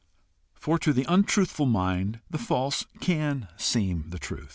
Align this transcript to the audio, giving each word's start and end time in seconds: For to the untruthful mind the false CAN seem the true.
For 0.55 0.79
to 0.79 0.93
the 0.93 1.03
untruthful 1.07 1.67
mind 1.67 2.21
the 2.27 2.39
false 2.39 2.87
CAN 3.01 3.49
seem 3.57 4.09
the 4.09 4.17
true. 4.17 4.47